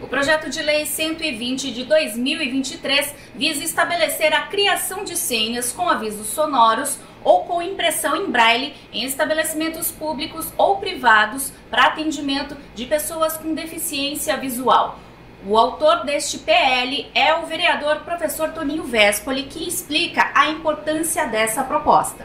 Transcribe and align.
O 0.00 0.06
projeto 0.06 0.48
de 0.48 0.62
lei 0.62 0.86
120 0.86 1.72
de 1.72 1.82
2023 1.82 3.14
visa 3.34 3.64
estabelecer 3.64 4.32
a 4.32 4.42
criação 4.42 5.02
de 5.02 5.16
senhas 5.16 5.72
com 5.72 5.88
avisos 5.88 6.28
sonoros 6.28 6.98
ou 7.24 7.42
com 7.42 7.60
impressão 7.60 8.14
em 8.14 8.30
braille 8.30 8.74
em 8.92 9.02
estabelecimentos 9.02 9.90
públicos 9.90 10.52
ou 10.56 10.76
privados 10.76 11.52
para 11.68 11.86
atendimento 11.86 12.56
de 12.76 12.86
pessoas 12.86 13.36
com 13.36 13.52
deficiência 13.52 14.36
visual. 14.36 15.00
O 15.44 15.58
autor 15.58 16.04
deste 16.04 16.38
PL 16.38 17.06
é 17.12 17.34
o 17.34 17.46
vereador 17.46 17.96
professor 18.00 18.50
Toninho 18.50 18.84
Vespoli, 18.84 19.44
que 19.44 19.68
explica 19.68 20.30
a 20.32 20.48
importância 20.48 21.26
dessa 21.26 21.64
proposta. 21.64 22.24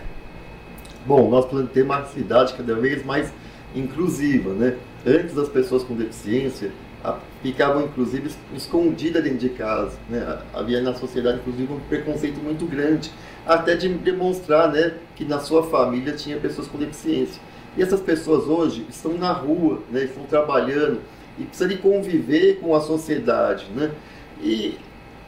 Bom, 1.07 1.27
nós 1.27 1.45
ter 1.73 1.81
uma 1.81 2.05
cidade 2.05 2.53
cada 2.53 2.75
vez 2.75 3.03
mais 3.03 3.33
inclusiva, 3.75 4.53
né? 4.53 4.77
Antes 5.05 5.35
as 5.37 5.49
pessoas 5.49 5.83
com 5.83 5.95
deficiência 5.95 6.71
ficavam 7.41 7.83
inclusive 7.83 8.31
escondidas 8.55 9.23
dentro 9.23 9.39
de 9.39 9.49
casa. 9.49 9.97
Né? 10.09 10.39
Havia 10.53 10.81
na 10.81 10.93
sociedade 10.93 11.39
inclusive 11.39 11.71
um 11.73 11.79
preconceito 11.81 12.39
muito 12.39 12.65
grande, 12.65 13.11
até 13.45 13.75
de 13.75 13.89
demonstrar 13.89 14.71
né, 14.71 14.93
que 15.15 15.25
na 15.25 15.39
sua 15.39 15.63
família 15.63 16.13
tinha 16.13 16.37
pessoas 16.37 16.67
com 16.67 16.77
deficiência. 16.77 17.41
E 17.75 17.81
essas 17.81 17.99
pessoas 17.99 18.45
hoje 18.45 18.85
estão 18.89 19.13
na 19.17 19.33
rua, 19.33 19.81
né, 19.91 20.03
estão 20.03 20.23
trabalhando 20.23 21.01
e 21.37 21.43
precisam 21.43 21.67
de 21.67 21.77
conviver 21.77 22.59
com 22.61 22.75
a 22.75 22.79
sociedade. 22.79 23.65
Né? 23.75 23.91
E 24.41 24.77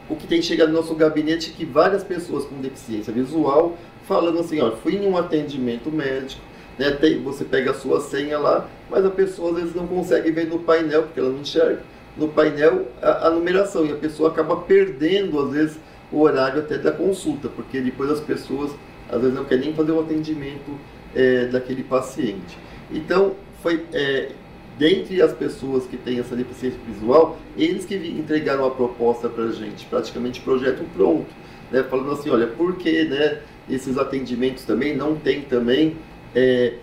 o 0.08 0.16
que 0.16 0.26
tem 0.26 0.40
chegado 0.40 0.68
no 0.68 0.74
nosso 0.74 0.94
gabinete 0.94 1.50
é 1.50 1.56
que 1.56 1.64
várias 1.64 2.04
pessoas 2.04 2.44
com 2.44 2.60
deficiência 2.60 3.12
visual 3.12 3.76
falando 4.06 4.38
assim, 4.38 4.60
ó, 4.60 4.70
fui 4.70 4.96
em 4.96 5.06
um 5.06 5.16
atendimento 5.16 5.90
médico, 5.90 6.40
né, 6.78 6.90
tem, 6.92 7.22
você 7.22 7.44
pega 7.44 7.70
a 7.70 7.74
sua 7.74 8.00
senha 8.00 8.38
lá, 8.38 8.68
mas 8.90 9.04
a 9.04 9.10
pessoa 9.10 9.50
às 9.50 9.56
vezes 9.56 9.74
não 9.74 9.86
consegue 9.86 10.30
ver 10.30 10.46
no 10.46 10.58
painel, 10.58 11.04
porque 11.04 11.20
ela 11.20 11.30
não 11.30 11.40
enxerga 11.40 11.82
no 12.16 12.28
painel 12.28 12.86
a, 13.02 13.28
a 13.28 13.30
numeração, 13.30 13.84
e 13.86 13.92
a 13.92 13.96
pessoa 13.96 14.30
acaba 14.30 14.56
perdendo 14.56 15.38
às 15.40 15.50
vezes 15.52 15.78
o 16.10 16.20
horário 16.20 16.60
até 16.60 16.78
da 16.78 16.92
consulta, 16.92 17.48
porque 17.48 17.80
depois 17.80 18.10
as 18.10 18.20
pessoas 18.20 18.72
às 19.08 19.20
vezes 19.20 19.34
não 19.34 19.44
querem 19.44 19.66
nem 19.66 19.74
fazer 19.74 19.92
o 19.92 20.00
atendimento 20.00 20.78
é, 21.14 21.46
daquele 21.46 21.82
paciente. 21.82 22.58
Então, 22.90 23.34
foi 23.62 23.84
é, 23.92 24.30
dentre 24.78 25.22
as 25.22 25.32
pessoas 25.32 25.86
que 25.86 25.96
têm 25.96 26.18
essa 26.18 26.36
deficiência 26.36 26.78
visual, 26.86 27.38
eles 27.56 27.84
que 27.84 27.94
entregaram 27.94 28.64
a 28.66 28.70
proposta 28.70 29.28
para 29.28 29.44
a 29.44 29.52
gente, 29.52 29.86
praticamente 29.86 30.40
projeto 30.40 30.84
pronto, 30.94 31.26
né, 31.70 31.82
falando 31.82 32.12
assim, 32.12 32.30
olha, 32.30 32.46
por 32.46 32.76
que 32.76 33.04
né, 33.04 33.40
esses 33.68 33.98
atendimentos 33.98 34.64
também 34.64 34.96
não 34.96 35.16
tem 35.16 35.42
também 35.42 35.96
é, 36.36 36.74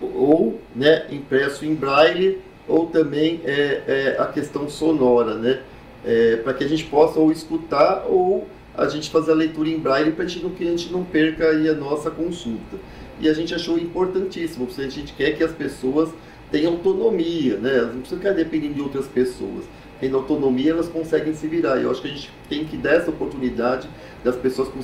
ou 0.00 0.60
né, 0.74 1.06
impresso 1.10 1.64
em 1.64 1.74
braille 1.74 2.40
ou 2.66 2.86
também 2.86 3.40
é, 3.44 3.82
é 3.86 4.16
a 4.18 4.26
questão 4.26 4.68
sonora, 4.68 5.36
né? 5.36 5.60
É, 6.04 6.36
para 6.36 6.52
que 6.54 6.64
a 6.64 6.68
gente 6.68 6.84
possa 6.84 7.18
ou 7.18 7.30
escutar 7.30 8.04
ou 8.06 8.46
a 8.76 8.86
gente 8.88 9.08
fazer 9.10 9.32
a 9.32 9.34
leitura 9.34 9.68
em 9.68 9.78
braille 9.78 10.12
para 10.12 10.26
que 10.26 10.64
a 10.64 10.70
gente 10.70 10.92
não 10.92 11.04
perca 11.04 11.48
aí 11.48 11.68
a 11.68 11.74
nossa 11.74 12.10
consulta. 12.10 12.76
E 13.20 13.28
a 13.28 13.32
gente 13.32 13.54
achou 13.54 13.78
importantíssimo, 13.78 14.66
porque 14.66 14.82
a 14.82 14.90
gente 14.90 15.14
quer 15.14 15.36
que 15.36 15.42
as 15.42 15.52
pessoas 15.52 16.10
tenham 16.50 16.72
autonomia, 16.72 17.56
né? 17.56 17.78
Elas 17.78 17.94
não 17.94 18.00
precisam 18.00 18.18
ficar 18.18 18.32
dependendo 18.32 18.74
de 18.74 18.80
outras 18.80 19.06
pessoas. 19.06 19.64
Tendo 20.00 20.16
autonomia, 20.16 20.72
elas 20.72 20.88
conseguem 20.88 21.34
se 21.34 21.46
virar. 21.46 21.78
E 21.78 21.84
eu 21.84 21.90
acho 21.90 22.02
que 22.02 22.08
a 22.08 22.10
gente 22.10 22.30
tem 22.48 22.64
que 22.64 22.76
dar 22.76 22.94
essa 22.94 23.10
oportunidade 23.10 23.88
das 24.22 24.36
pessoas 24.36 24.68
com 24.68 24.80